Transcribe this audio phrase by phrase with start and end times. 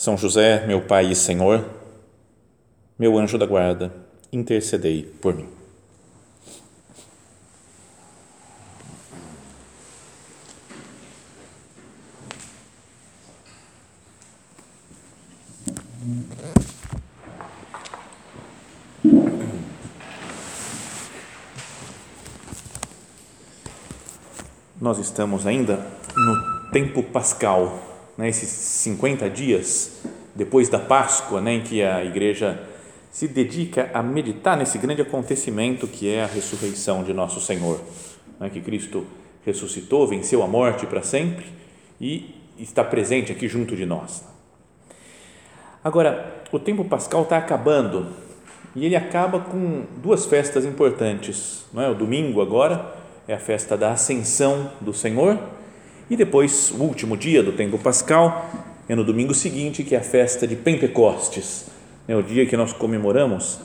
[0.00, 1.62] são José, meu Pai e Senhor,
[2.98, 3.92] meu anjo da guarda,
[4.32, 5.46] intercedei por mim.
[24.80, 27.89] Nós estamos ainda no tempo pascal
[28.20, 30.02] né, esses 50 dias
[30.34, 32.62] depois da Páscoa, né, em que a igreja
[33.10, 37.80] se dedica a meditar nesse grande acontecimento que é a ressurreição de nosso Senhor,
[38.38, 39.06] né, que Cristo
[39.44, 41.46] ressuscitou, venceu a morte para sempre
[41.98, 44.22] e está presente aqui junto de nós.
[45.82, 48.08] Agora, o tempo pascal está acabando
[48.76, 51.64] e ele acaba com duas festas importantes.
[51.72, 51.88] Não é?
[51.88, 52.94] O domingo agora
[53.26, 55.38] é a festa da Ascensão do Senhor
[56.10, 58.50] e depois, o último dia do tempo pascal
[58.88, 61.66] é no domingo seguinte, que é a festa de Pentecostes,
[62.08, 63.60] é o dia que nós comemoramos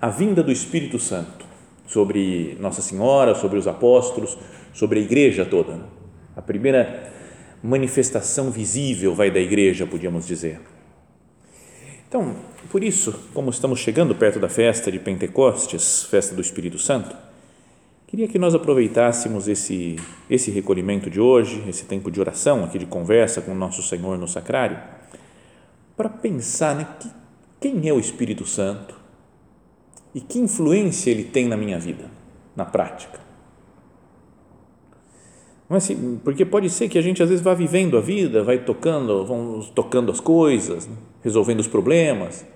[0.00, 1.44] a vinda do Espírito Santo
[1.84, 4.38] sobre Nossa Senhora, sobre os apóstolos,
[4.72, 5.80] sobre a igreja toda.
[6.36, 7.10] A primeira
[7.60, 10.60] manifestação visível vai da igreja, podíamos dizer.
[12.08, 12.36] Então,
[12.70, 17.16] por isso, como estamos chegando perto da festa de Pentecostes, festa do Espírito Santo,
[18.08, 19.96] Queria que nós aproveitássemos esse,
[20.30, 24.16] esse recolhimento de hoje, esse tempo de oração, aqui de conversa com o nosso Senhor
[24.16, 24.78] no sacrário,
[25.94, 27.10] para pensar né, que,
[27.60, 28.98] quem é o Espírito Santo
[30.14, 32.10] e que influência ele tem na minha vida,
[32.56, 33.20] na prática.
[35.68, 38.42] Não é assim, porque pode ser que a gente às vezes vá vivendo a vida,
[38.42, 40.88] vai tocando, vamos tocando as coisas,
[41.22, 42.46] resolvendo os problemas,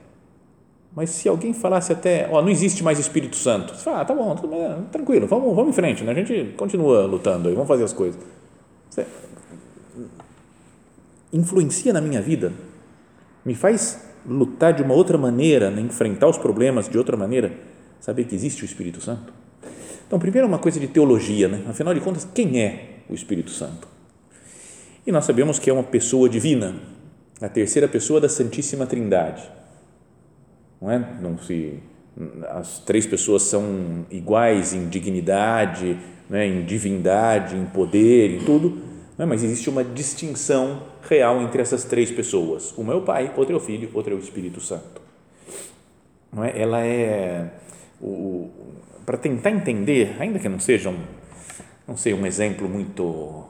[0.95, 4.15] mas se alguém falasse até, ó, não existe mais Espírito Santo, você fala, ah, tá
[4.15, 4.37] bom,
[4.91, 6.13] tranquilo, vamos, vamos em frente, né?
[6.13, 8.21] a gente continua lutando aí, vamos fazer as coisas.
[8.91, 9.07] Você
[11.33, 12.53] influencia na minha vida,
[13.43, 15.81] me faz lutar de uma outra maneira, né?
[15.81, 17.53] enfrentar os problemas de outra maneira,
[17.99, 19.33] saber que existe o Espírito Santo.
[20.07, 21.65] Então, primeiro uma coisa de teologia, né?
[21.71, 23.89] afinal de contas, quem é o Espírito Santo?
[25.07, 26.75] E nós sabemos que é uma pessoa divina,
[27.41, 29.62] a terceira pessoa da Santíssima Trindade
[30.83, 30.99] não é?
[31.21, 31.79] Não se
[32.51, 35.97] as três pessoas são iguais em dignidade,
[36.29, 38.83] né, em divindade, em poder, em tudo,
[39.17, 42.77] né, mas existe uma distinção real entre essas três pessoas.
[42.77, 45.01] Uma é o Pai, outra é o Filho, outra é o Espírito Santo.
[46.31, 46.61] Não é?
[46.61, 47.51] Ela é
[48.01, 48.51] o,
[49.07, 50.99] para tentar entender, ainda que não seja um,
[51.87, 53.49] não sei, um exemplo muito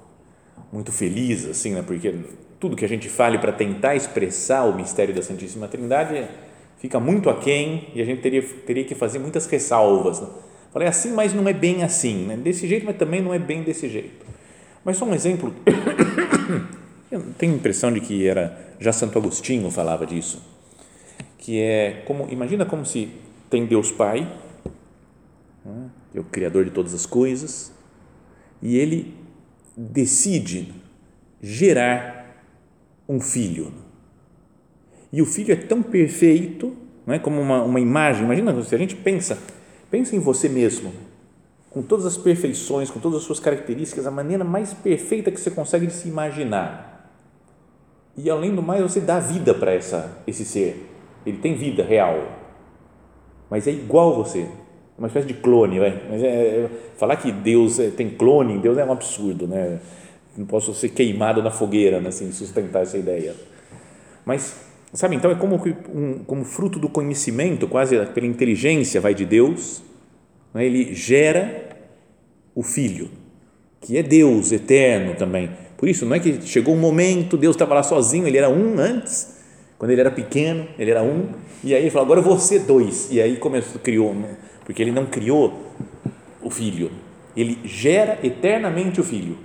[0.72, 2.14] muito feliz assim, né, porque
[2.58, 6.28] tudo que a gente fale para tentar expressar o mistério da Santíssima Trindade é
[6.82, 10.20] fica muito aquém e a gente teria, teria que fazer muitas ressalvas.
[10.20, 10.26] Né?
[10.72, 12.36] Falei assim, mas não é bem assim, né?
[12.36, 14.26] desse jeito, mas também não é bem desse jeito.
[14.84, 15.54] Mas só um exemplo,
[17.08, 20.42] eu tenho a impressão de que era, já Santo Agostinho falava disso,
[21.38, 23.10] que é como, imagina como se
[23.48, 24.28] tem Deus Pai,
[25.64, 25.88] né?
[26.12, 27.72] é o Criador de todas as coisas,
[28.60, 29.14] e ele
[29.76, 30.74] decide
[31.40, 32.44] gerar
[33.08, 33.72] um filho
[35.12, 36.74] e o filho é tão perfeito,
[37.06, 38.24] não é como uma, uma imagem.
[38.24, 39.38] Imagina se a gente pensa,
[39.90, 40.92] pensa em você mesmo,
[41.68, 45.50] com todas as perfeições, com todas as suas características, a maneira mais perfeita que você
[45.50, 47.10] consegue se imaginar.
[48.16, 50.88] E além do mais, você dá vida para essa esse ser.
[51.24, 52.40] Ele tem vida real,
[53.50, 54.40] mas é igual você.
[54.40, 56.02] É uma espécie de clone, vai.
[56.10, 59.78] Mas é, é, falar que Deus é, tem clone Deus é um absurdo, né?
[60.36, 63.34] Não posso ser queimado na fogueira, né, assim, sustentar essa ideia.
[64.24, 65.58] Mas Sabe, então é como,
[65.94, 69.82] um, como fruto do conhecimento, quase pela inteligência, vai de Deus,
[70.52, 70.66] né?
[70.66, 71.70] ele gera
[72.54, 73.08] o Filho,
[73.80, 75.50] que é Deus eterno também.
[75.78, 78.78] Por isso, não é que chegou um momento, Deus estava lá sozinho, ele era um
[78.78, 79.38] antes,
[79.78, 81.30] quando ele era pequeno, ele era um,
[81.64, 83.08] e aí ele falou, agora eu vou ser dois.
[83.10, 84.14] E aí começou, criou,
[84.64, 85.72] porque ele não criou
[86.42, 86.90] o Filho,
[87.34, 89.38] ele gera eternamente o Filho.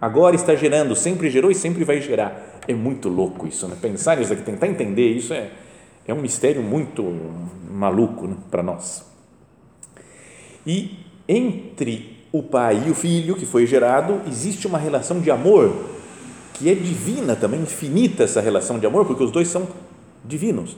[0.00, 3.76] Agora está gerando, sempre gerou e sempre vai gerar é muito louco isso, né?
[3.80, 5.50] Pensar nisso aqui, tentar entender isso é,
[6.06, 7.04] é um mistério muito
[7.70, 8.36] maluco né?
[8.50, 9.04] para nós.
[10.66, 10.98] E
[11.28, 15.90] entre o pai e o filho que foi gerado, existe uma relação de amor
[16.54, 19.68] que é divina também, infinita essa relação de amor, porque os dois são
[20.24, 20.76] divinos.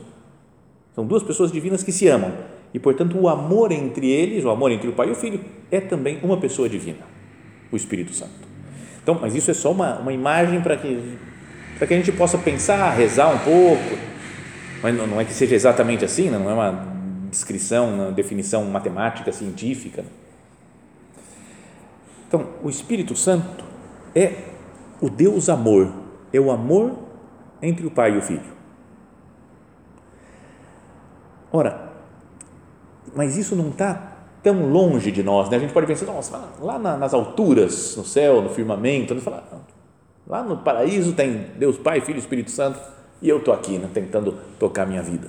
[0.95, 2.33] São duas pessoas divinas que se amam.
[2.73, 5.41] E, portanto, o amor entre eles, o amor entre o Pai e o Filho,
[5.71, 7.07] é também uma pessoa divina,
[7.71, 8.56] o Espírito Santo.
[9.07, 11.17] Então, mas isso é só uma, uma imagem para que,
[11.79, 13.97] que a gente possa pensar, rezar um pouco.
[14.83, 16.85] Mas não, não é que seja exatamente assim, não é uma
[17.31, 20.05] descrição, uma definição matemática, científica.
[22.27, 23.65] Então, o Espírito Santo
[24.13, 24.39] é
[25.01, 25.89] o Deus amor,
[26.33, 26.99] é o amor
[27.63, 28.57] entre o Pai e o Filho.
[31.53, 31.93] Ora,
[33.15, 34.16] mas isso não está
[34.47, 35.57] tão longe de nós, né?
[35.57, 39.21] A gente pode pensar, nossa, lá nas alturas, no céu, no firmamento, né?
[39.21, 39.43] fala,
[40.25, 42.79] lá no paraíso tem Deus Pai, Filho e Espírito Santo
[43.21, 43.91] e eu estou aqui, né?
[43.93, 45.29] tentando tocar minha vida.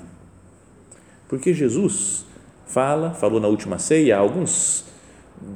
[1.27, 2.27] Porque Jesus
[2.67, 4.85] fala, falou na última ceia, há alguns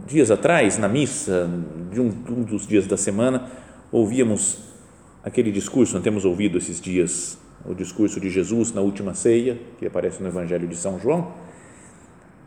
[0.08, 1.48] dias atrás, na missa,
[1.92, 3.48] de um, um dos dias da semana,
[3.92, 4.58] ouvíamos
[5.24, 9.86] aquele discurso, nós temos ouvido esses dias o discurso de Jesus na última ceia, que
[9.86, 11.32] aparece no Evangelho de São João.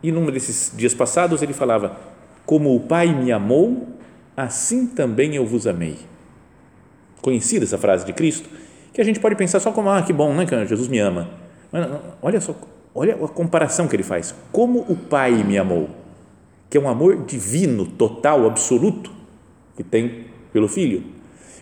[0.01, 1.97] E num desses dias passados ele falava:
[2.45, 3.87] Como o Pai me amou,
[4.35, 5.97] assim também eu vos amei.
[7.21, 8.47] Conhecida essa frase de Cristo,
[8.93, 11.29] que a gente pode pensar só como: Ah, que bom, né, que Jesus me ama.
[11.71, 11.87] Mas
[12.21, 12.55] olha só,
[12.93, 14.35] olha a comparação que ele faz.
[14.51, 15.89] Como o Pai me amou,
[16.69, 19.11] que é um amor divino, total, absoluto,
[19.75, 21.03] que tem pelo Filho.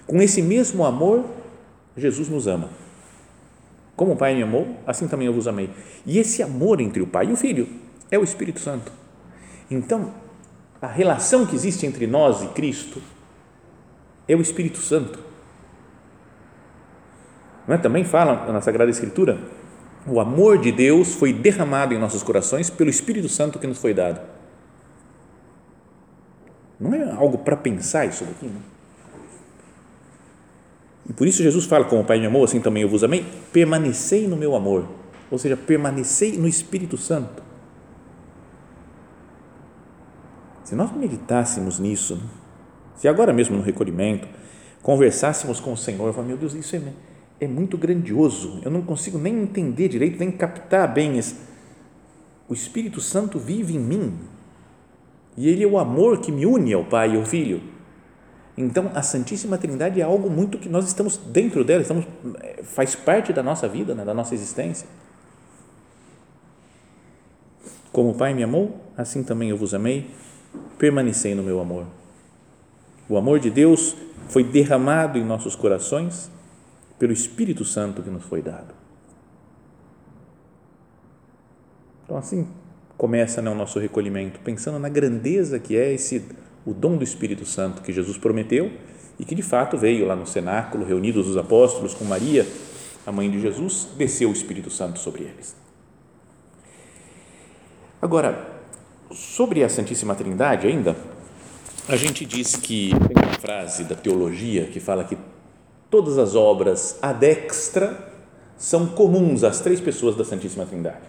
[0.06, 1.24] Com esse mesmo amor,
[1.96, 2.70] Jesus nos ama
[3.96, 5.70] como o Pai me amou, assim também eu vos amei.
[6.06, 7.68] E esse amor entre o Pai e o Filho
[8.14, 8.92] é o Espírito Santo.
[9.72, 10.14] Então,
[10.80, 13.02] a relação que existe entre nós e Cristo
[14.28, 15.18] é o Espírito Santo.
[17.68, 17.78] É?
[17.78, 19.40] Também fala na Sagrada Escritura,
[20.06, 23.96] o amor de Deus foi derramado em nossos corações pelo Espírito Santo que nos foi
[23.96, 24.22] dado.
[26.80, 28.74] Não é algo para pensar isso daqui, não?
[31.10, 33.26] E por isso Jesus fala, como o Pai me amou, assim também eu vos amei,
[33.52, 34.88] permanecei no meu amor,
[35.30, 37.43] ou seja, permanecei no Espírito Santo.
[40.64, 42.22] Se nós meditássemos nisso,
[42.96, 44.28] se agora mesmo no recolhimento,
[44.82, 46.82] conversássemos com o Senhor, eu falo, meu Deus, isso é,
[47.40, 51.36] é muito grandioso, eu não consigo nem entender direito, nem captar bem esse.
[52.48, 54.18] O Espírito Santo vive em mim
[55.36, 57.74] e ele é o amor que me une ao Pai e ao Filho
[58.58, 62.06] então, a Santíssima Trindade é algo muito que nós estamos dentro dela, estamos,
[62.40, 64.88] é, faz parte da nossa vida, né, da nossa existência.
[67.92, 70.10] Como o Pai me amou, assim também eu vos amei,
[70.78, 71.86] permanecei no meu amor.
[73.08, 73.96] O amor de Deus
[74.30, 76.32] foi derramado em nossos corações
[76.98, 78.74] pelo Espírito Santo que nos foi dado.
[82.06, 82.48] Então, assim
[82.98, 86.24] começa né, o nosso recolhimento, pensando na grandeza que é esse
[86.66, 88.72] o dom do Espírito Santo que Jesus prometeu
[89.20, 92.48] e que de fato veio lá no cenáculo, reunidos os apóstolos com Maria,
[93.06, 95.56] a mãe de Jesus, desceu o Espírito Santo sobre eles.
[98.02, 98.53] Agora,
[99.12, 100.96] sobre a Santíssima Trindade ainda,
[101.88, 105.18] a gente diz que tem uma frase da teologia que fala que
[105.90, 108.12] todas as obras ad extra
[108.58, 111.06] são comuns às três pessoas da Santíssima Trindade.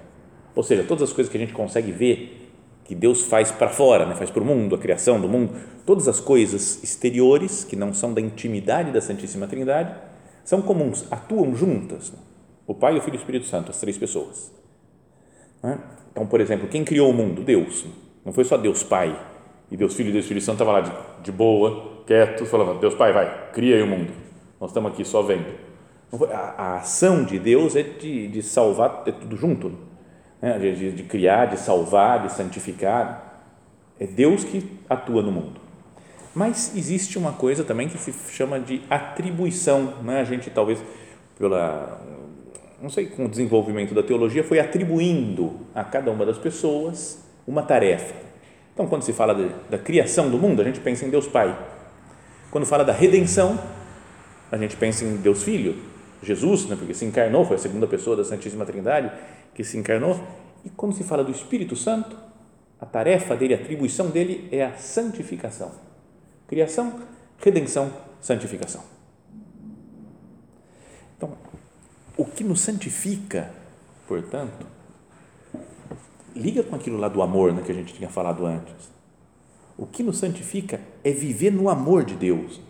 [0.54, 2.50] Ou seja, todas as coisas que a gente consegue ver
[2.84, 4.14] que Deus faz para fora, né?
[4.14, 5.54] faz para o mundo, a criação do mundo,
[5.86, 9.94] todas as coisas exteriores que não são da intimidade da Santíssima Trindade
[10.44, 12.10] são comuns, atuam juntas.
[12.10, 12.18] Né?
[12.66, 14.52] O Pai, o Filho e o Espírito Santo, as três pessoas.
[15.62, 15.78] Né?
[16.14, 17.42] Então, por exemplo, quem criou o mundo?
[17.42, 17.84] Deus.
[18.24, 19.20] Não foi só Deus Pai
[19.68, 20.92] e Deus Filho e Deus Espírito Santo estavam lá de,
[21.24, 24.12] de boa, quietos, falando, Deus Pai, vai, cria aí o mundo.
[24.60, 25.52] Nós estamos aqui só vendo.
[26.32, 29.68] A, a ação de Deus é de, de salvar, é tudo junto.
[29.68, 29.78] Né?
[30.40, 33.42] né, de, de criar, de salvar, de santificar.
[33.98, 35.60] É Deus que atua no mundo.
[36.34, 39.94] Mas existe uma coisa também que se chama de atribuição.
[40.02, 40.20] Né?
[40.20, 40.78] A gente talvez,
[41.38, 42.00] pela,
[42.84, 47.62] não sei, com o desenvolvimento da teologia, foi atribuindo a cada uma das pessoas uma
[47.62, 48.14] tarefa.
[48.74, 51.58] Então, quando se fala de, da criação do mundo, a gente pensa em Deus Pai.
[52.50, 53.58] Quando fala da redenção,
[54.52, 55.76] a gente pensa em Deus Filho,
[56.22, 59.10] Jesus, né, porque se encarnou, foi a segunda pessoa da Santíssima Trindade
[59.54, 60.20] que se encarnou.
[60.62, 62.14] E quando se fala do Espírito Santo,
[62.78, 65.72] a tarefa dele, a atribuição dele é a santificação.
[66.46, 67.00] Criação,
[67.38, 68.82] redenção, santificação.
[71.16, 71.32] Então,
[72.16, 73.50] o que nos santifica,
[74.06, 74.66] portanto,
[76.34, 78.92] liga com aquilo lá do amor né, que a gente tinha falado antes.
[79.76, 82.60] O que nos santifica é viver no amor de Deus,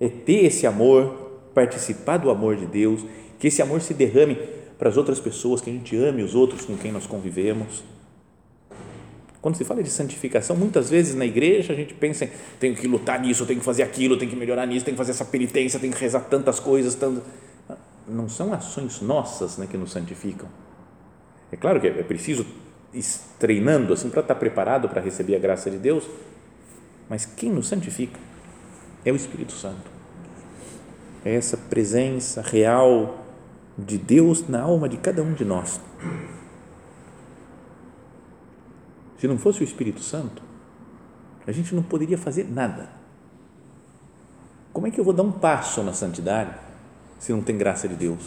[0.00, 3.04] é ter esse amor, participar do amor de Deus,
[3.38, 4.36] que esse amor se derrame
[4.76, 7.84] para as outras pessoas, que a gente ame os outros com quem nós convivemos.
[9.40, 12.86] Quando se fala de santificação, muitas vezes na igreja a gente pensa em tenho que
[12.86, 15.78] lutar nisso, tenho que fazer aquilo, tenho que melhorar nisso, tenho que fazer essa penitência,
[15.78, 16.94] tenho que rezar tantas coisas.
[16.94, 17.22] Tantas...
[18.06, 20.48] Não são ações nossas né, que nos santificam.
[21.50, 22.46] É claro que é preciso
[22.92, 23.04] ir
[23.38, 26.08] treinando assim para estar preparado para receber a graça de Deus,
[27.08, 28.18] mas quem nos santifica
[29.04, 29.90] é o Espírito Santo.
[31.24, 33.24] É essa presença real
[33.78, 35.80] de Deus na alma de cada um de nós.
[39.18, 40.42] Se não fosse o Espírito Santo,
[41.46, 42.88] a gente não poderia fazer nada.
[44.72, 46.54] Como é que eu vou dar um passo na santidade
[47.22, 48.18] se não tem graça de Deus?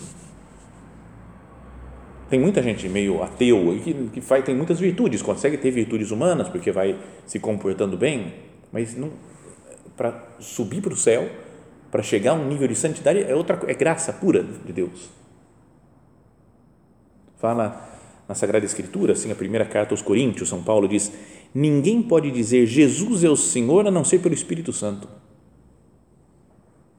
[2.30, 6.48] Tem muita gente meio ateu que, que faz, tem muitas virtudes, consegue ter virtudes humanas
[6.48, 8.36] porque vai se comportando bem,
[8.72, 9.12] mas não
[9.98, 11.30] para subir para o céu,
[11.92, 15.10] para chegar a um nível de santidade é outra é graça pura de Deus.
[17.38, 18.00] Fala
[18.30, 21.12] na Sagrada Escritura, assim, a primeira carta aos Coríntios, São Paulo diz:
[21.54, 25.25] Ninguém pode dizer Jesus é o Senhor a não ser pelo Espírito Santo.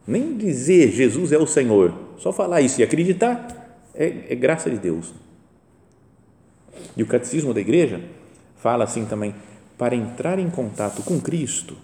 [0.07, 4.79] Nem dizer Jesus é o Senhor, só falar isso e acreditar é, é graça de
[4.79, 5.13] Deus.
[6.97, 8.01] E o Catecismo da Igreja
[8.57, 9.35] fala assim também:
[9.77, 11.77] para entrar em contato com Cristo,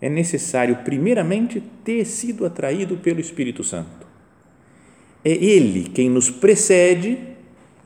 [0.00, 4.06] é necessário, primeiramente, ter sido atraído pelo Espírito Santo.
[5.24, 7.18] É Ele quem nos precede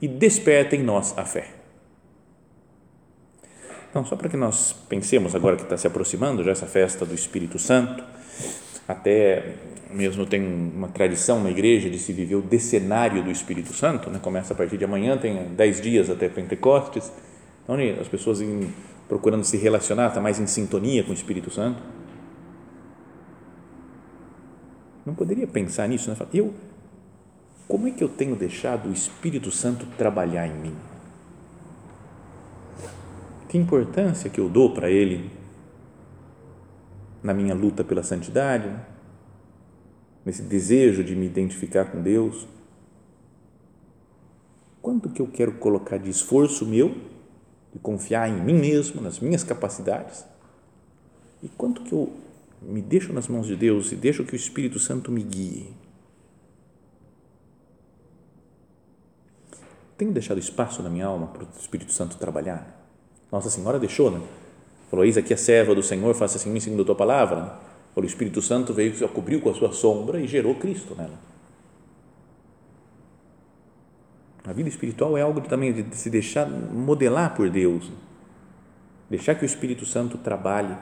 [0.00, 1.54] e desperta em nós a fé.
[3.90, 7.14] Então, só para que nós pensemos agora que está se aproximando já essa festa do
[7.14, 8.04] Espírito Santo,
[8.88, 9.54] até
[9.90, 14.18] mesmo tem uma tradição na igreja de se viver o decenário do Espírito Santo, né?
[14.18, 17.12] começa a partir de amanhã, tem dez dias até Pentecostes,
[17.62, 18.72] então as pessoas em,
[19.06, 21.82] procurando se relacionar, estar tá mais em sintonia com o Espírito Santo.
[25.04, 26.16] Não poderia pensar nisso, né?
[26.32, 26.52] Eu,
[27.66, 30.74] como é que eu tenho deixado o Espírito Santo trabalhar em mim?
[33.48, 35.37] Que importância que eu dou para Ele
[37.22, 38.74] na minha luta pela santidade,
[40.24, 42.46] nesse desejo de me identificar com Deus?
[44.80, 46.94] Quanto que eu quero colocar de esforço meu,
[47.72, 50.24] de confiar em mim mesmo, nas minhas capacidades?
[51.42, 52.12] E quanto que eu
[52.60, 55.74] me deixo nas mãos de Deus e deixo que o Espírito Santo me guie?
[59.96, 62.86] Tenho deixado espaço na minha alma para o Espírito Santo trabalhar?
[63.30, 64.24] Nossa Senhora deixou, né?
[64.90, 67.40] Falou, eis aqui a serva do Senhor, faça assim segundo a tua palavra.
[67.40, 67.50] Né?
[67.94, 71.18] O Espírito Santo veio, se cobriu com a sua sombra e gerou Cristo nela.
[74.46, 77.90] A vida espiritual é algo também de se deixar modelar por Deus.
[79.10, 80.74] Deixar que o Espírito Santo trabalhe.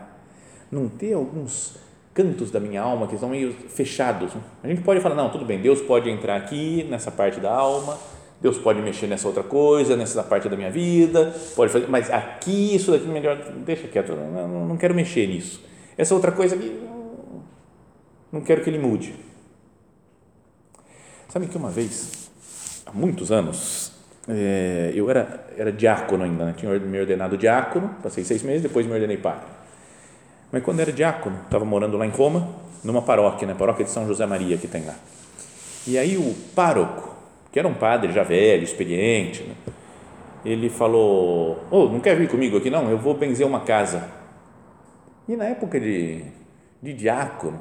[0.71, 1.77] Não ter alguns
[2.15, 4.33] cantos da minha alma que estão meio fechados.
[4.63, 7.99] A gente pode falar, não, tudo bem, Deus pode entrar aqui nessa parte da alma,
[8.41, 12.75] Deus pode mexer nessa outra coisa, nessa parte da minha vida, pode fazer, mas aqui,
[12.75, 15.65] isso daqui, melhor, deixa quieto, não, não quero mexer nisso.
[15.97, 16.81] Essa outra coisa aqui,
[18.31, 19.15] não quero que ele mude.
[21.29, 22.31] Sabe que uma vez,
[22.85, 23.93] há muitos anos,
[24.29, 26.55] é, eu era, era diácono ainda, né?
[26.57, 29.47] tinha me ordenado diácono, passei seis meses, depois me ordenei padre.
[30.53, 32.49] Mas quando era diácono, estava morando lá em Roma,
[32.85, 33.55] numa paróquia, né?
[33.55, 34.95] paróquia de São José Maria que tem lá.
[35.87, 37.16] E aí o pároco,
[37.57, 39.55] que era um padre já velho, experiente, né?
[40.45, 42.91] ele falou: oh, não quer vir comigo aqui não?
[42.91, 44.11] Eu vou benzer uma casa.
[45.27, 46.23] E na época de,
[46.83, 47.59] de diácono,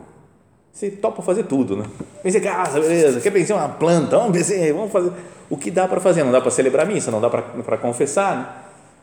[0.69, 1.85] você topa fazer tudo, né?
[2.21, 5.13] Benzer casa, beleza, quer benzer uma planta, vamos benzer, vamos fazer
[5.49, 6.25] o que dá para fazer.
[6.25, 8.47] Não dá para celebrar missa, não dá para confessar, né?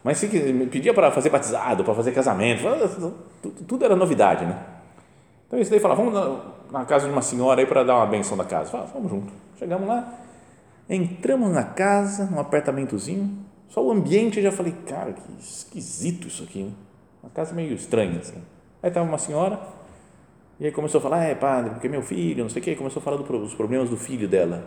[0.05, 0.27] mas se
[0.71, 2.65] pedia para fazer batizado, para fazer casamento,
[3.41, 4.59] tudo, tudo era novidade, né?
[5.47, 6.13] Então isso daí falava, vamos
[6.71, 8.71] na, na casa de uma senhora aí para dar uma benção da casa.
[8.71, 9.33] Fala, vamos junto.
[9.59, 10.19] Chegamos lá,
[10.89, 16.43] Entramos na casa, num apartamentozinho, só o ambiente eu já falei, cara, que esquisito isso
[16.43, 16.73] aqui, né?
[17.23, 18.43] uma casa meio estranha assim.
[18.83, 19.61] Aí estava uma senhora,
[20.61, 23.01] e aí começou a falar, é padre, porque meu filho, não sei o que, começou
[23.01, 24.65] a falar dos problemas do filho dela.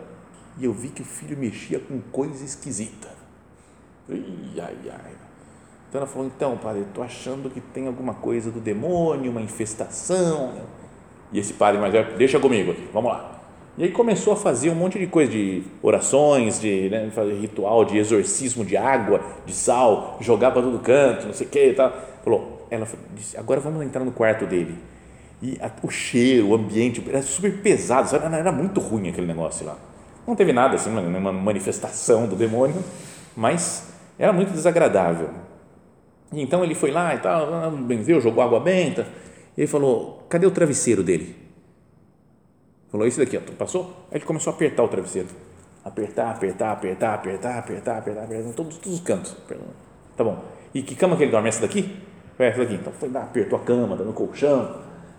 [0.58, 3.08] E eu vi que o filho mexia com coisa esquisita.
[4.08, 4.24] Ai,
[4.58, 5.12] ai, ai.
[5.88, 10.62] Então ela falou, então, padre, estou achando que tem alguma coisa do demônio, uma infestação.
[11.32, 13.35] E esse padre mais deixa comigo aqui, vamos lá.
[13.78, 17.98] E aí começou a fazer um monte de coisa, de orações, de né, ritual, de
[17.98, 21.92] exorcismo de água, de sal, jogar para todo canto, não sei o que e tal.
[22.24, 24.74] Falou, ela disse, agora vamos entrar no quarto dele.
[25.42, 28.08] E a, o cheiro, o ambiente, era super pesado?
[28.16, 29.76] Era, muito ruim aquele negócio lá.
[30.26, 32.82] Não teve nada assim, uma manifestação do demônio,
[33.36, 35.28] mas era muito desagradável.
[36.32, 39.06] E então ele foi lá e tal, benzeu, jogou água benta,
[39.56, 41.45] e ele falou, cadê o travesseiro dele?
[42.90, 44.06] Falou isso daqui, ó, passou?
[44.10, 45.28] Aí ele começou a apertar o travesseiro.
[45.84, 49.36] Apertar, apertar, apertar, apertar, apertar, apertar, apertar, todos, todos os cantos.
[50.16, 50.42] Tá bom.
[50.74, 51.48] E que cama que ele dorme?
[51.48, 51.96] Essa daqui?
[52.38, 52.74] É, essa daqui.
[52.74, 54.76] Então foi lá, apertou a cama, dando colchão,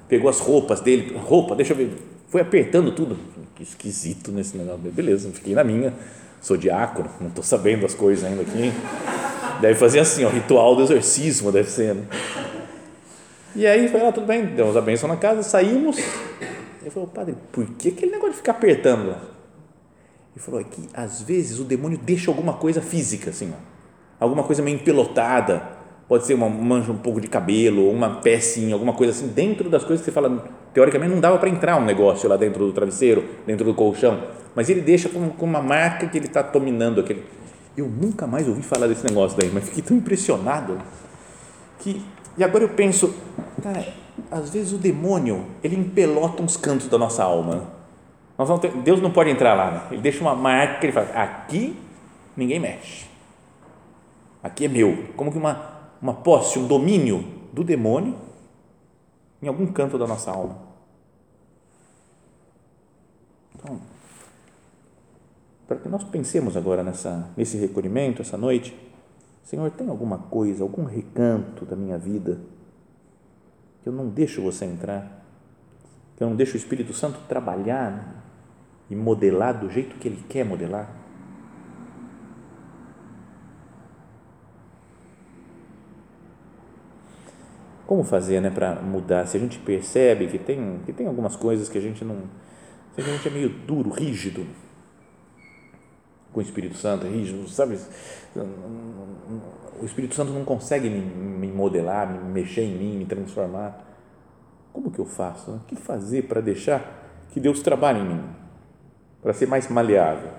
[0.07, 1.97] pegou as roupas dele, roupa, deixa eu ver,
[2.27, 3.17] foi apertando tudo.
[3.55, 4.79] Que esquisito nesse negócio.
[4.91, 5.93] Beleza, fiquei na minha,
[6.41, 8.71] sou diácono, não estou sabendo as coisas ainda aqui.
[9.61, 11.95] Deve fazer assim, o ritual do exorcismo, deve ser.
[11.95, 12.03] Né?
[13.55, 15.97] E aí foi lá, tudo bem, demos a benção na casa, saímos.
[16.87, 19.21] Ele falou, padre, por que aquele negócio de ficar apertando lá?
[20.33, 24.41] Ele falou, é que às vezes o demônio deixa alguma coisa física, assim, ó, alguma
[24.43, 25.67] coisa meio empelotada,
[26.07, 29.83] pode ser uma mancha um pouco de cabelo, uma pecinha, alguma coisa assim, dentro das
[29.83, 33.25] coisas que você fala, teoricamente não dava para entrar um negócio lá dentro do travesseiro,
[33.45, 34.23] dentro do colchão,
[34.55, 37.25] mas ele deixa com, com uma marca que ele está dominando aquele.
[37.75, 40.79] Eu nunca mais ouvi falar desse negócio daí, mas fiquei tão impressionado
[41.79, 42.01] que
[42.37, 43.13] e agora eu penso,
[43.61, 43.83] cara,
[44.31, 47.75] às vezes o demônio ele empelota uns cantos da nossa alma.
[48.61, 49.87] Ter, Deus não pode entrar lá, né?
[49.91, 51.75] ele deixa uma marca ele fala: aqui
[52.35, 53.07] ninguém mexe,
[54.43, 58.15] aqui é meu, como que uma uma posse, um domínio do demônio
[59.41, 60.57] em algum canto da nossa alma.
[63.55, 63.79] Então,
[65.67, 68.75] para que nós pensemos agora nessa, nesse recolhimento, essa noite,
[69.43, 72.39] Senhor, tem alguma coisa, algum recanto da minha vida
[73.87, 75.25] que eu não deixo você entrar,
[76.17, 78.21] que eu não deixo o Espírito Santo trabalhar
[78.89, 80.93] e modelar do jeito que Ele quer modelar?
[87.85, 89.25] como fazer né, para mudar?
[89.25, 92.23] Se a gente percebe que tem, que tem algumas coisas que a gente não.
[92.93, 94.45] Se a gente é meio duro, rígido
[96.37, 97.79] com o Espírito Santo, é rígido, sabe?
[99.81, 103.83] O Espírito Santo não consegue me, me modelar, me mexer em mim, me transformar.
[104.71, 105.49] Como que eu faço?
[105.49, 108.23] O que fazer para deixar que Deus trabalhe em mim?
[109.23, 110.29] Para ser mais maleável?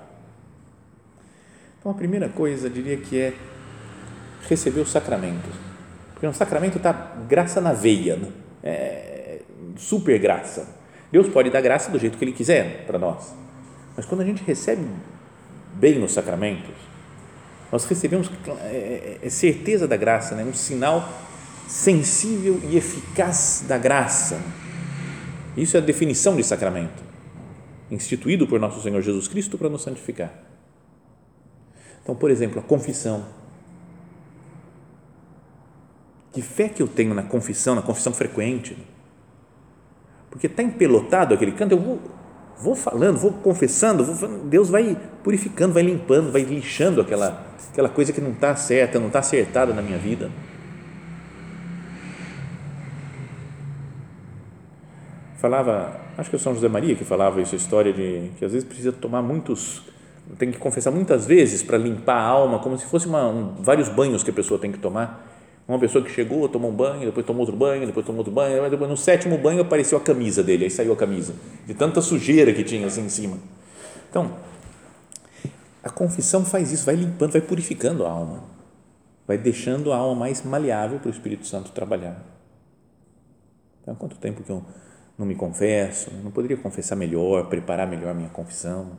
[1.80, 3.34] Então, a primeira coisa, eu diria que é
[4.48, 5.68] receber os sacramentos
[6.12, 6.92] porque no sacramento está
[7.28, 8.32] graça na veia, né?
[8.60, 9.40] é,
[9.76, 10.68] super graça.
[11.12, 13.32] Deus pode dar graça do jeito que Ele quiser para nós,
[13.96, 14.84] mas quando a gente recebe
[15.74, 16.74] bem nos sacramentos,
[17.70, 18.30] nós recebemos
[18.62, 20.44] é, é certeza da graça, né?
[20.44, 21.08] um sinal
[21.66, 24.40] sensível e eficaz da graça.
[25.56, 27.02] Isso é a definição de sacramento,
[27.90, 30.32] instituído por nosso Senhor Jesus Cristo para nos santificar.
[32.02, 33.26] Então, por exemplo, a confissão
[36.32, 38.76] que fé que eu tenho na confissão, na confissão frequente?
[40.30, 42.00] Porque está empelotado aquele canto, eu vou,
[42.60, 48.12] vou falando, vou confessando, vou, Deus vai purificando, vai limpando, vai lixando aquela, aquela coisa
[48.12, 50.30] que não está certa, não está acertada na minha vida.
[55.38, 58.52] Falava, acho que é o São José Maria que falava essa história de que às
[58.52, 59.84] vezes precisa tomar muitos,
[60.36, 63.88] tem que confessar muitas vezes para limpar a alma, como se fosse uma, um, vários
[63.88, 65.27] banhos que a pessoa tem que tomar
[65.68, 68.62] uma pessoa que chegou, tomou um banho, depois tomou outro banho, depois tomou outro banho,
[68.62, 71.34] mas depois no sétimo banho apareceu a camisa dele, aí saiu a camisa,
[71.66, 73.36] de tanta sujeira que tinha assim em cima.
[74.08, 74.34] Então,
[75.82, 78.44] a confissão faz isso, vai limpando, vai purificando a alma,
[79.26, 82.24] vai deixando a alma mais maleável para o Espírito Santo trabalhar.
[83.82, 84.64] Então, quanto tempo que eu
[85.18, 88.92] não me confesso, não poderia confessar melhor, preparar melhor minha confissão?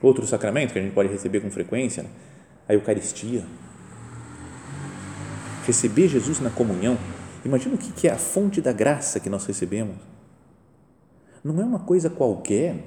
[0.00, 2.08] Outro sacramento que a gente pode receber com frequência, né?
[2.68, 3.44] A Eucaristia,
[5.66, 6.98] receber Jesus na comunhão.
[7.44, 9.96] Imagina o que é a fonte da graça que nós recebemos.
[11.42, 12.84] Não é uma coisa qualquer,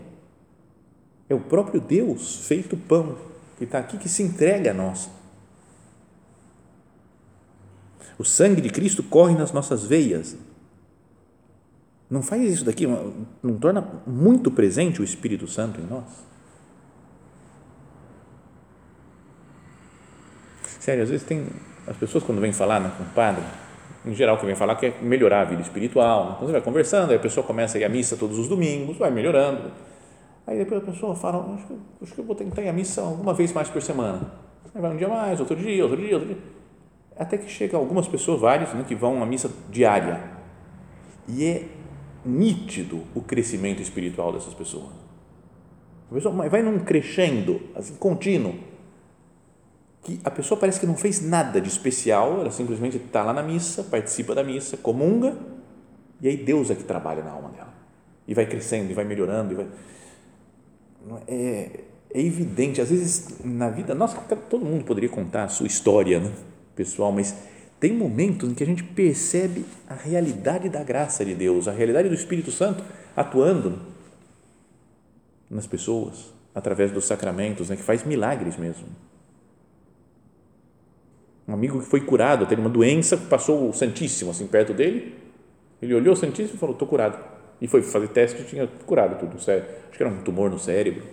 [1.28, 3.18] é o próprio Deus feito pão
[3.58, 5.10] que está aqui, que se entrega a nós.
[8.18, 10.38] O sangue de Cristo corre nas nossas veias.
[12.10, 16.06] Não faz isso daqui, não torna muito presente o Espírito Santo em nós?
[20.86, 21.48] Sério, às vezes tem.
[21.88, 23.44] As pessoas, quando vêm falar né, com o padre,
[24.06, 26.34] em geral, que vem falar quer melhorar a vida espiritual.
[26.36, 28.96] Então você vai conversando, aí a pessoa começa a ir à missa todos os domingos,
[28.96, 29.72] vai melhorando.
[30.46, 33.02] Aí depois a pessoa fala: acho que, acho que eu vou tentar ir à missa
[33.02, 34.32] alguma vez mais por semana.
[34.76, 36.38] Aí vai um dia mais, outro dia, outro dia, outro dia.
[37.18, 40.22] Até que chega algumas pessoas, vários, né, que vão à missa diária.
[41.28, 41.64] E é
[42.24, 44.92] nítido o crescimento espiritual dessas pessoas.
[46.12, 48.54] A pessoa vai num crescendo, assim, contínuo
[50.06, 53.42] que a pessoa parece que não fez nada de especial, ela simplesmente está lá na
[53.42, 55.36] missa, participa da missa, comunga,
[56.22, 57.74] e aí Deus é que trabalha na alma dela.
[58.28, 59.68] E vai crescendo, e vai melhorando, e vai...
[61.28, 61.80] É,
[62.14, 64.16] é evidente, às vezes na vida, nossa,
[64.48, 66.32] todo mundo poderia contar a sua história né,
[66.76, 67.36] pessoal, mas
[67.80, 72.10] tem momentos em que a gente percebe a realidade da graça de Deus, a realidade
[72.10, 72.84] do Espírito Santo
[73.16, 73.80] atuando
[75.50, 78.86] nas pessoas, através dos sacramentos, né, que faz milagres mesmo.
[81.48, 85.16] Um amigo que foi curado, teve uma doença, passou o Santíssimo assim perto dele.
[85.82, 87.18] Ele olhou o Santíssimo e falou: Estou curado.
[87.62, 89.38] E foi fazer teste e tinha curado tudo.
[89.38, 89.64] Acho
[89.98, 91.04] que era um tumor no cérebro.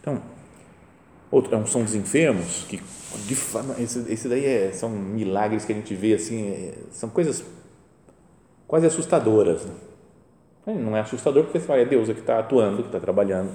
[0.00, 0.22] Então,
[1.30, 2.80] outro, é são dos enfermos que
[3.26, 3.36] de,
[3.82, 7.42] esse, esse daí é, são milagres que a gente vê assim, é, são coisas
[8.66, 9.64] quase assustadoras.
[9.64, 10.74] Né?
[10.74, 13.50] Não é assustador porque você fala, é Deus que está atuando, que está trabalhando.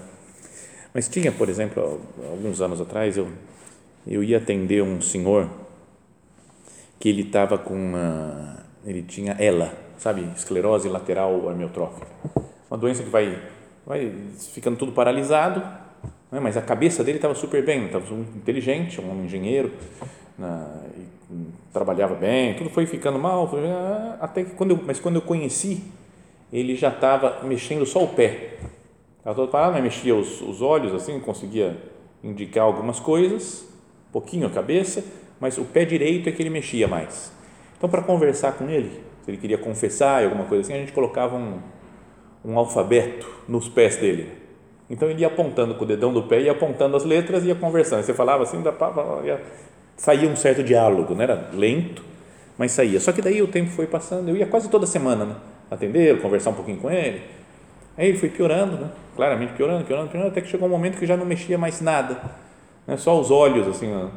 [0.93, 3.27] Mas tinha, por exemplo, alguns anos atrás, eu,
[4.05, 5.49] eu ia atender um senhor
[6.99, 12.07] que ele estava com uma, ele tinha ELA, sabe, esclerose lateral amiotrófica,
[12.69, 13.39] uma doença que vai,
[13.85, 14.11] vai
[14.53, 15.61] ficando tudo paralisado,
[16.31, 16.39] né?
[16.39, 19.71] mas a cabeça dele estava super bem, estava inteligente, um engenheiro,
[20.37, 20.81] na,
[21.73, 25.21] trabalhava bem, tudo foi ficando mal, foi, ah, até que quando eu, mas quando eu
[25.21, 25.83] conheci,
[26.51, 28.57] ele já estava mexendo só o pé,
[29.17, 31.77] estava todo parado, mas mexia os, os olhos assim, conseguia
[32.23, 33.70] indicar algumas coisas,
[34.11, 35.03] pouquinho a cabeça,
[35.39, 37.31] mas o pé direito é que ele mexia mais.
[37.77, 41.35] Então, para conversar com ele, se ele queria confessar alguma coisa assim, a gente colocava
[41.35, 41.59] um,
[42.45, 44.41] um alfabeto nos pés dele
[44.91, 47.55] então ele ia apontando com o dedão do pé, ia apontando as letras e ia
[47.55, 48.03] conversando.
[48.03, 48.73] Você falava assim, da,
[49.23, 49.41] ia,
[49.95, 52.03] saía um certo diálogo, não era lento,
[52.57, 52.99] mas saía.
[52.99, 55.35] Só que daí o tempo foi passando, eu ia quase toda semana né?
[55.71, 57.21] atender, conversar um pouquinho com ele.
[57.97, 58.91] Aí ele foi piorando, né?
[59.15, 62.19] claramente piorando, piorando, piorando, até que chegou um momento que já não mexia mais nada,
[62.91, 62.97] né?
[62.97, 64.09] só os olhos, assim, né?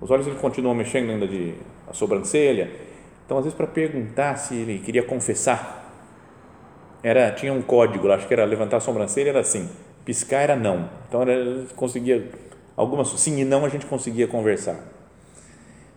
[0.00, 1.54] os olhos ele continuou mexendo ainda de
[1.88, 2.70] a sobrancelha.
[3.24, 5.82] Então, às vezes, para perguntar se ele queria confessar,
[7.02, 9.68] era tinha um código, acho que era levantar a sobrancelha, era assim,
[10.04, 10.88] piscar era não.
[11.08, 12.30] Então era, conseguia
[12.76, 14.76] algumas sim e não a gente conseguia conversar.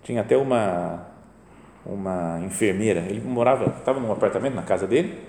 [0.03, 1.15] Tinha até uma
[1.85, 5.19] uma enfermeira, ele morava, estava num apartamento na casa dele,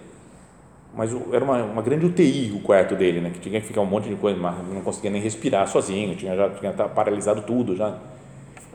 [0.96, 3.86] mas era uma, uma grande UTI o quarto dele, né, que tinha que ficar um
[3.86, 7.98] monte de coisa, mas não conseguia nem respirar sozinho, tinha já tinha paralisado tudo já.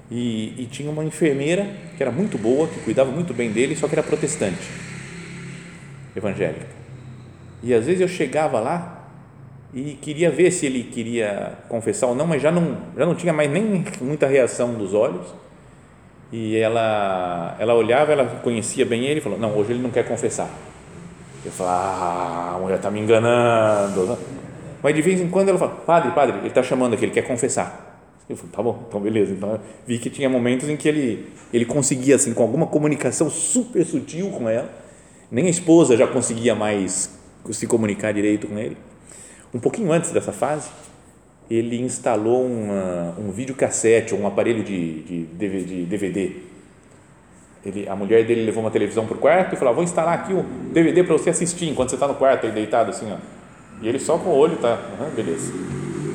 [0.10, 3.88] E, e tinha uma enfermeira que era muito boa, que cuidava muito bem dele, só
[3.88, 4.69] que era protestante,
[6.15, 6.67] evangélica.
[7.63, 9.10] E às vezes eu chegava lá
[9.73, 13.34] e queria ver se ele queria confessar ou não, mas já não, já não tinha
[13.34, 15.25] mais nem muita reação dos olhos.
[16.31, 20.07] E ela, ela olhava, ela conhecia bem ele e falou: Não, hoje ele não quer
[20.07, 20.49] confessar.
[21.43, 24.17] Eu falei: Ah, a mulher está me enganando.
[24.82, 27.23] Mas de vez em quando ela fala: Padre, padre, ele está chamando aqui, ele quer
[27.23, 27.99] confessar.
[28.30, 29.34] Eu falei: Tá bom, então beleza.
[29.34, 33.86] Então vi que tinha momentos em que ele, ele conseguia, assim, com alguma comunicação super
[33.86, 34.69] sutil com ela,
[35.30, 37.10] nem a esposa já conseguia mais
[37.49, 38.77] se comunicar direito com ele
[39.54, 40.69] um pouquinho antes dessa fase,
[41.49, 46.32] ele instalou uma, um videocassete um aparelho de, de, de DVD.
[47.65, 50.34] Ele, a mulher dele levou uma televisão para o quarto e falou: Vou instalar aqui
[50.34, 53.12] o DVD para você assistir enquanto você está no quarto aí deitado assim.
[53.12, 53.17] Ó.
[53.82, 54.80] E ele só com o olho, tá?
[55.00, 55.54] Uhum, beleza.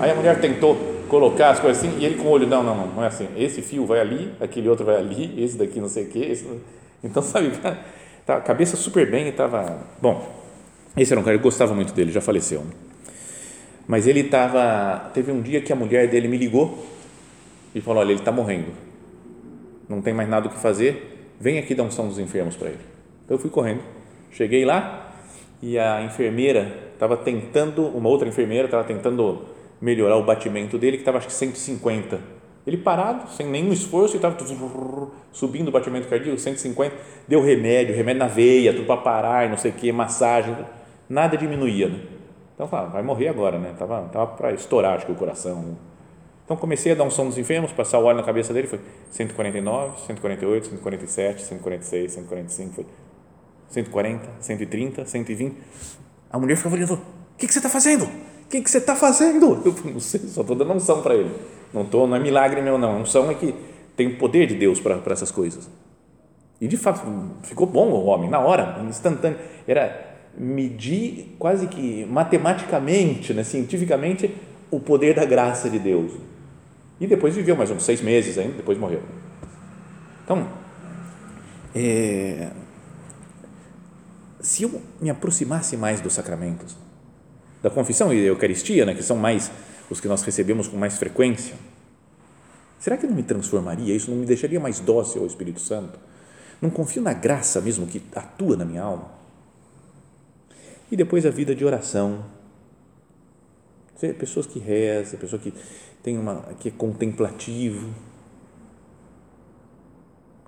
[0.00, 0.76] Aí a mulher tentou
[1.08, 3.28] colocar as coisas assim e ele com o olho: Não, não, não, não é assim.
[3.36, 6.18] Esse fio vai ali, aquele outro vai ali, esse daqui não sei o quê.
[6.18, 6.46] Esse...
[7.02, 7.52] Então, sabe,
[8.26, 9.78] tá, cabeça super bem e estava.
[10.02, 10.28] Bom,
[10.96, 12.60] esse era um cara, eu gostava muito dele, já faleceu.
[12.60, 12.70] Né?
[13.86, 15.10] Mas ele estava.
[15.14, 16.84] Teve um dia que a mulher dele me ligou
[17.72, 18.72] e falou: Olha, ele está morrendo.
[19.88, 21.15] Não tem mais nada o que fazer.
[21.38, 22.80] Vem aqui dar um são dos enfermos para ele.
[23.24, 23.82] Então eu fui correndo.
[24.30, 25.12] Cheguei lá
[25.62, 29.42] e a enfermeira estava tentando, uma outra enfermeira estava tentando
[29.80, 32.18] melhorar o batimento dele, que estava acho que 150.
[32.66, 34.36] Ele parado, sem nenhum esforço, e estava
[35.32, 36.94] subindo o batimento cardíaco, 150.
[37.28, 40.56] Deu remédio, remédio na veia, tudo para parar, não sei o que, massagem.
[41.08, 41.88] Nada diminuía.
[41.88, 42.00] Né?
[42.54, 43.72] Então, fala, vai morrer agora, né?
[43.78, 45.76] Tava, tava para estourar, acho que o coração.
[46.46, 48.78] Então, comecei a dar um som dos enfermos, passar o óleo na cabeça dele, foi
[49.10, 52.86] 149, 148, 147, 146, 145, foi
[53.68, 55.56] 140, 130, 120.
[56.30, 57.00] A mulher ficava olhando, o
[57.36, 58.04] que, que você está fazendo?
[58.04, 59.60] O que, que você está fazendo?
[59.64, 61.32] Eu falei, não sei, só estou dando unção para ele.
[61.74, 62.92] Não, tô, não é milagre meu, não.
[62.92, 63.52] A unção é que
[63.96, 65.68] tem o poder de Deus para essas coisas.
[66.60, 67.00] E de fato,
[67.42, 69.38] ficou bom o homem, na hora, instantâneo.
[69.66, 74.32] Era medir quase que matematicamente, né, cientificamente,
[74.70, 76.12] o poder da graça de Deus.
[77.00, 79.02] E depois viveu mais uns seis meses ainda, depois morreu.
[80.24, 80.48] Então,
[81.74, 82.50] é,
[84.40, 86.76] se eu me aproximasse mais dos sacramentos,
[87.62, 89.50] da confissão e da Eucaristia, né, que são mais
[89.90, 91.54] os que nós recebemos com mais frequência,
[92.78, 94.10] será que não me transformaria isso?
[94.10, 95.98] Não me deixaria mais dócil ao Espírito Santo?
[96.62, 99.10] Não confio na graça mesmo que atua na minha alma?
[100.90, 102.24] E depois a vida de oração.
[104.18, 105.52] Pessoas que rezam, pessoa que
[106.06, 107.92] tem uma que é contemplativo,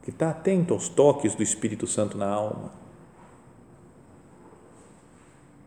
[0.04, 2.70] que está atento aos toques do Espírito Santo na alma.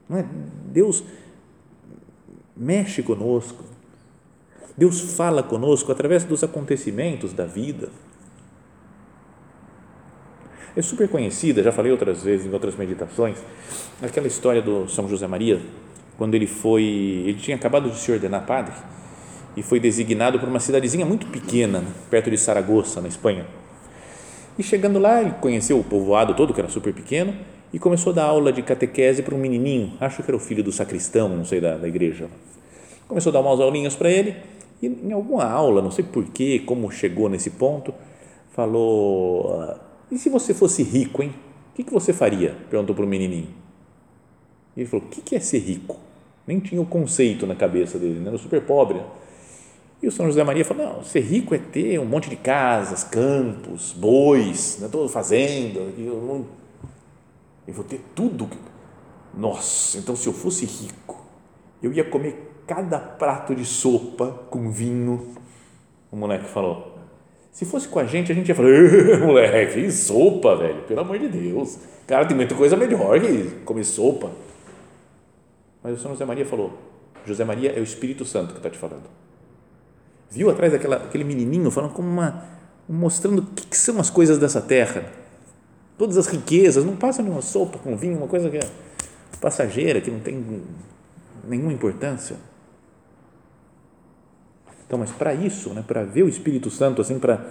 [0.07, 0.25] Não é?
[0.67, 1.03] Deus
[2.55, 3.65] mexe conosco.
[4.77, 7.89] Deus fala conosco através dos acontecimentos da vida.
[10.73, 13.37] É super conhecida, já falei outras vezes em outras meditações,
[14.01, 15.61] aquela história do São José Maria,
[16.17, 19.00] quando ele foi, ele tinha acabado de se ordenar padre
[19.55, 23.45] e foi designado por uma cidadezinha muito pequena, né, perto de Saragoça, na Espanha.
[24.57, 27.35] E chegando lá, ele conheceu o povoado todo, que era super pequeno,
[27.73, 30.63] e começou a dar aula de catequese para um menininho, acho que era o filho
[30.63, 32.27] do sacristão, não sei, da, da igreja.
[33.07, 34.35] Começou a dar umas aulinhas para ele,
[34.81, 37.93] e em alguma aula, não sei porquê, como chegou nesse ponto,
[38.51, 39.79] falou: ah,
[40.11, 41.33] E se você fosse rico, hein?
[41.71, 42.55] O que, que você faria?
[42.69, 43.49] Perguntou para o menininho.
[44.75, 45.97] E ele falou: O que, que é ser rico?
[46.47, 48.29] Nem tinha o conceito na cabeça dele, né?
[48.29, 48.99] era super pobre.
[50.01, 53.03] E o São José Maria falou: não, ser rico é ter um monte de casas,
[53.03, 55.79] campos, bois, né, toda fazenda.
[55.97, 56.45] Eu,
[57.67, 58.49] eu vou ter tudo.
[59.33, 61.23] Nossa, então se eu fosse rico,
[61.81, 65.35] eu ia comer cada prato de sopa com vinho.
[66.11, 66.97] O moleque falou:
[67.51, 68.69] se fosse com a gente, a gente ia falar:
[69.23, 71.77] moleque, sopa, velho, pelo amor de Deus.
[72.07, 74.31] Cara, tem muita coisa melhor que comer sopa.
[75.83, 76.73] Mas o São José Maria falou:
[77.23, 79.20] José Maria é o Espírito Santo que está te falando
[80.31, 82.45] viu atrás daquela, aquele menininho falando como uma
[82.87, 85.05] mostrando o que, que, são as coisas dessa terra.
[85.97, 88.69] Todas as riquezas não passa numa sopa com vinho uma coisa que é
[89.39, 90.63] passageira que não tem
[91.47, 92.37] nenhuma importância.
[94.85, 97.45] Então mas para isso né para ver o Espírito Santo assim para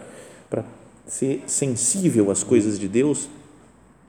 [0.49, 0.65] para
[1.07, 3.29] ser sensível às coisas de Deus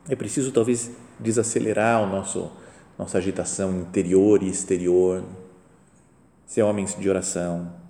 [0.09, 2.51] é preciso talvez desacelerar o nosso
[2.97, 5.23] nossa agitação interior e exterior.
[6.45, 7.80] Ser homens de oração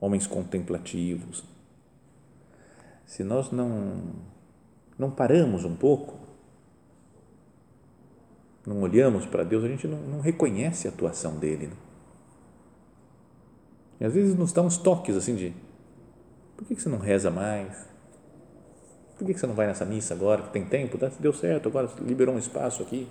[0.00, 1.44] homens contemplativos.
[3.04, 4.14] Se nós não,
[4.98, 6.18] não paramos um pouco,
[8.66, 11.68] não olhamos para Deus, a gente não, não reconhece a atuação dele.
[11.68, 11.76] Né?
[14.00, 15.54] E às vezes nos dá uns toques assim de
[16.56, 17.86] por que você não reza mais?
[19.16, 20.42] Por que você não vai nessa missa agora?
[20.42, 20.98] Tem tempo?
[21.18, 23.08] Deu certo, agora liberou um espaço aqui.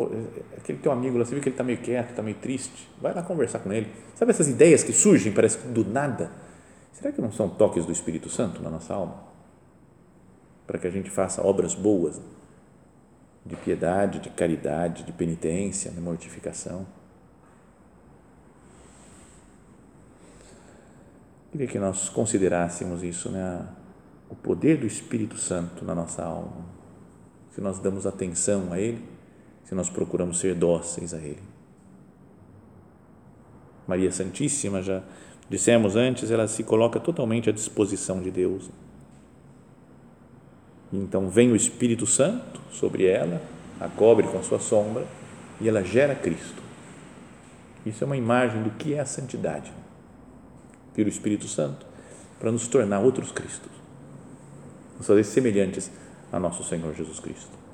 [0.00, 2.36] Pô, é, aquele teu amigo lá, você viu que ele está meio quieto, está meio
[2.38, 3.92] triste, vai lá conversar com ele.
[4.14, 6.32] Sabe essas ideias que surgem, parece que do nada?
[6.90, 9.22] Será que não são toques do Espírito Santo na nossa alma?
[10.66, 12.18] Para que a gente faça obras boas,
[13.44, 16.86] de piedade, de caridade, de penitência, de mortificação.
[21.52, 23.68] Queria que nós considerássemos isso, né?
[24.30, 26.64] o poder do Espírito Santo na nossa alma.
[27.50, 29.09] Se nós damos atenção a Ele,
[29.70, 31.38] se nós procuramos ser dóceis a Ele.
[33.86, 35.00] Maria Santíssima, já
[35.48, 38.68] dissemos antes, ela se coloca totalmente à disposição de Deus.
[40.92, 43.40] Então vem o Espírito Santo sobre ela,
[43.78, 45.06] a cobre com a sua sombra
[45.60, 46.60] e ela gera Cristo.
[47.86, 49.72] Isso é uma imagem do que é a santidade.
[50.96, 51.86] Vir o Espírito Santo
[52.40, 53.70] para nos tornar outros Cristos,
[54.98, 55.92] nos fazer semelhantes
[56.32, 57.69] a nosso Senhor Jesus Cristo.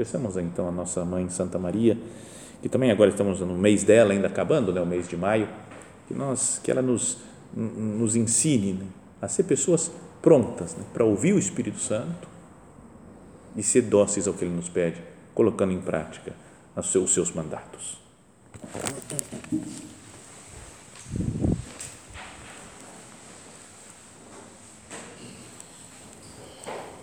[0.00, 1.94] Peçamos então a nossa mãe Santa Maria,
[2.62, 5.46] que também agora estamos no mês dela, ainda acabando, né, o mês de maio,
[6.08, 7.18] que, nós, que ela nos,
[7.54, 8.86] nos ensine né,
[9.20, 12.26] a ser pessoas prontas né, para ouvir o Espírito Santo
[13.54, 15.02] e ser dóceis ao que ele nos pede,
[15.34, 16.32] colocando em prática
[16.74, 18.00] os seus mandatos.